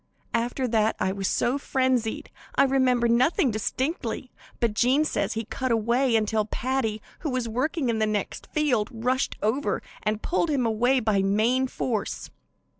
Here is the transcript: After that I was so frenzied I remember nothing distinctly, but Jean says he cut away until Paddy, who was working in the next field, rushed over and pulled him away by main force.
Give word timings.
After 0.33 0.67
that 0.67 0.95
I 0.99 1.11
was 1.11 1.27
so 1.27 1.59
frenzied 1.59 2.31
I 2.55 2.63
remember 2.63 3.07
nothing 3.07 3.51
distinctly, 3.51 4.31
but 4.59 4.73
Jean 4.73 5.05
says 5.05 5.33
he 5.33 5.45
cut 5.45 5.71
away 5.71 6.15
until 6.15 6.43
Paddy, 6.45 7.03
who 7.19 7.29
was 7.29 7.47
working 7.47 7.87
in 7.87 7.99
the 7.99 8.07
next 8.07 8.47
field, 8.51 8.89
rushed 8.91 9.37
over 9.43 9.79
and 10.01 10.23
pulled 10.23 10.49
him 10.49 10.65
away 10.65 11.01
by 11.01 11.21
main 11.21 11.67
force. 11.67 12.31